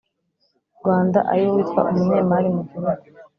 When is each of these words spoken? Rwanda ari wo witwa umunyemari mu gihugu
Rwanda 0.77 1.19
ari 1.31 1.41
wo 1.45 1.51
witwa 1.55 1.81
umunyemari 1.91 2.47
mu 2.55 2.61
gihugu 2.69 3.01